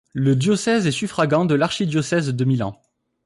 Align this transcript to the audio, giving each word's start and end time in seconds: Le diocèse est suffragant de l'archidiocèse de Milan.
Le 0.13 0.35
diocèse 0.35 0.87
est 0.87 0.91
suffragant 0.91 1.45
de 1.45 1.53
l'archidiocèse 1.53 2.33
de 2.33 2.43
Milan. 2.43 2.81